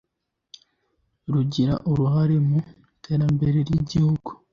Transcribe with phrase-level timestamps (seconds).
[1.33, 2.57] rugira uruhare mu
[2.97, 4.29] iterambere ry’igihugu